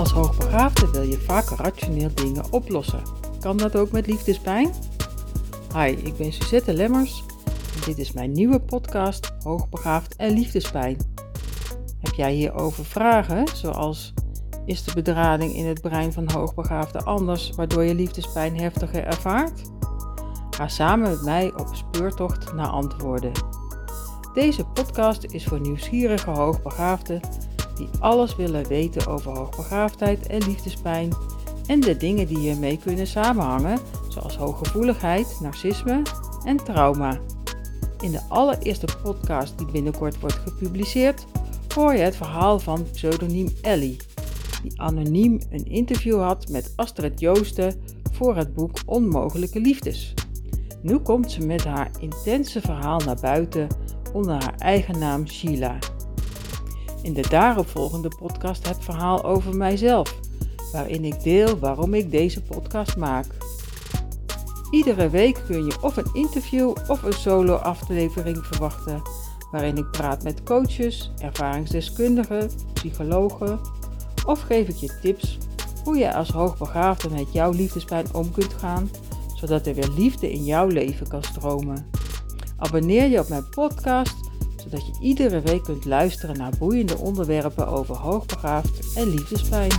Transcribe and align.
Als 0.00 0.12
hoogbegaafde 0.12 0.90
wil 0.90 1.02
je 1.02 1.18
vaak 1.18 1.48
rationeel 1.48 2.10
dingen 2.14 2.52
oplossen. 2.52 3.02
Kan 3.40 3.56
dat 3.56 3.76
ook 3.76 3.90
met 3.90 4.06
liefdespijn? 4.06 4.70
Hi, 5.74 5.88
ik 5.88 6.16
ben 6.16 6.32
Suzette 6.32 6.74
Lemmers 6.74 7.24
en 7.74 7.80
dit 7.84 7.98
is 7.98 8.12
mijn 8.12 8.32
nieuwe 8.32 8.60
podcast 8.60 9.32
Hoogbegaafd 9.42 10.16
en 10.16 10.32
Liefdespijn. 10.32 10.96
Heb 11.98 12.14
jij 12.14 12.32
hierover 12.32 12.84
vragen, 12.84 13.48
zoals 13.54 14.14
is 14.64 14.84
de 14.84 14.94
bedrading 14.94 15.54
in 15.54 15.66
het 15.66 15.80
brein 15.80 16.12
van 16.12 16.30
hoogbegaafden 16.30 17.04
anders, 17.04 17.50
waardoor 17.50 17.84
je 17.84 17.94
liefdespijn 17.94 18.58
heftiger 18.58 19.04
ervaart? 19.04 19.62
Ga 20.50 20.68
samen 20.68 21.10
met 21.10 21.22
mij 21.22 21.52
op 21.56 21.68
speurtocht 21.72 22.52
naar 22.54 22.68
antwoorden. 22.68 23.32
Deze 24.34 24.64
podcast 24.64 25.24
is 25.24 25.44
voor 25.44 25.60
nieuwsgierige 25.60 26.30
hoogbegaafden 26.30 27.20
die 27.80 28.00
alles 28.00 28.36
willen 28.36 28.66
weten 28.66 29.06
over 29.06 29.36
hoogbegaafdheid 29.38 30.26
en 30.26 30.44
liefdespijn 30.46 31.12
en 31.66 31.80
de 31.80 31.96
dingen 31.96 32.26
die 32.26 32.50
ermee 32.50 32.78
kunnen 32.78 33.06
samenhangen, 33.06 33.78
zoals 34.08 34.36
hooggevoeligheid, 34.36 35.38
narcisme 35.40 36.02
en 36.44 36.56
trauma. 36.56 37.18
In 38.00 38.10
de 38.10 38.20
allereerste 38.28 38.86
podcast 39.02 39.58
die 39.58 39.70
binnenkort 39.70 40.20
wordt 40.20 40.38
gepubliceerd, 40.44 41.26
hoor 41.74 41.94
je 41.94 42.00
het 42.00 42.16
verhaal 42.16 42.58
van 42.58 42.86
pseudoniem 42.92 43.48
Ellie, 43.62 43.96
die 44.62 44.80
anoniem 44.80 45.40
een 45.50 45.64
interview 45.64 46.22
had 46.22 46.48
met 46.48 46.72
Astrid 46.76 47.20
Joosten 47.20 47.74
voor 48.12 48.36
het 48.36 48.54
boek 48.54 48.78
Onmogelijke 48.86 49.60
Liefdes. 49.60 50.14
Nu 50.82 50.98
komt 50.98 51.30
ze 51.30 51.46
met 51.46 51.64
haar 51.64 51.90
intense 52.00 52.60
verhaal 52.60 52.98
naar 52.98 53.20
buiten 53.20 53.66
onder 54.12 54.32
haar 54.32 54.54
eigen 54.58 54.98
naam 54.98 55.26
Sheila. 55.26 55.78
In 57.02 57.12
de 57.12 57.28
daaropvolgende 57.28 58.10
podcast 58.18 58.68
het 58.68 58.76
verhaal 58.80 59.24
over 59.24 59.56
mijzelf, 59.56 60.18
waarin 60.72 61.04
ik 61.04 61.22
deel 61.22 61.58
waarom 61.58 61.94
ik 61.94 62.10
deze 62.10 62.42
podcast 62.42 62.96
maak. 62.96 63.26
Iedere 64.70 65.08
week 65.08 65.42
kun 65.46 65.64
je 65.64 65.82
of 65.82 65.96
een 65.96 66.10
interview 66.12 66.74
of 66.88 67.02
een 67.02 67.12
solo-aflevering 67.12 68.46
verwachten, 68.46 69.02
waarin 69.50 69.76
ik 69.76 69.90
praat 69.90 70.22
met 70.22 70.42
coaches, 70.42 71.12
ervaringsdeskundigen, 71.18 72.50
psychologen 72.72 73.60
of 74.26 74.40
geef 74.40 74.68
ik 74.68 74.76
je 74.76 74.98
tips 75.00 75.38
hoe 75.84 75.96
je 75.96 76.14
als 76.14 76.28
hoogbegaafde 76.28 77.10
met 77.10 77.32
jouw 77.32 77.50
liefdespijn 77.50 78.14
om 78.14 78.30
kunt 78.30 78.54
gaan, 78.54 78.90
zodat 79.34 79.66
er 79.66 79.74
weer 79.74 79.90
liefde 79.96 80.32
in 80.32 80.44
jouw 80.44 80.66
leven 80.66 81.08
kan 81.08 81.22
stromen. 81.22 81.90
Abonneer 82.56 83.08
je 83.08 83.18
op 83.18 83.28
mijn 83.28 83.48
podcast, 83.48 84.29
zodat 84.60 84.86
je 84.86 84.92
iedere 85.00 85.40
week 85.40 85.62
kunt 85.62 85.84
luisteren 85.84 86.36
naar 86.36 86.52
boeiende 86.58 86.96
onderwerpen 86.96 87.66
over 87.66 87.96
hoogbegaafd 87.96 88.94
en 88.94 89.08
liefdespijn. 89.08 89.70